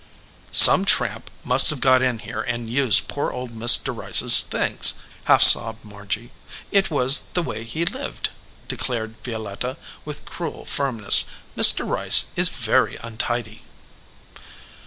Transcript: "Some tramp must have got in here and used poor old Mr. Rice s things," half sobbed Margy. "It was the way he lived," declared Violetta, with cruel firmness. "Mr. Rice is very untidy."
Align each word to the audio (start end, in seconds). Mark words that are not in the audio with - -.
"Some 0.51 0.83
tramp 0.83 1.29
must 1.43 1.69
have 1.69 1.79
got 1.79 2.01
in 2.01 2.17
here 2.17 2.41
and 2.41 2.67
used 2.67 3.07
poor 3.07 3.29
old 3.29 3.51
Mr. 3.51 3.95
Rice 3.95 4.23
s 4.23 4.41
things," 4.41 4.95
half 5.25 5.43
sobbed 5.43 5.85
Margy. 5.85 6.31
"It 6.71 6.89
was 6.89 7.27
the 7.35 7.43
way 7.43 7.63
he 7.65 7.85
lived," 7.85 8.31
declared 8.67 9.23
Violetta, 9.23 9.77
with 10.03 10.25
cruel 10.25 10.65
firmness. 10.65 11.25
"Mr. 11.55 11.87
Rice 11.87 12.29
is 12.35 12.49
very 12.49 12.95
untidy." 13.03 13.63